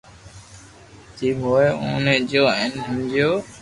[1.17, 3.29] جيم ھوئو اوني جويو ھين ھمجيو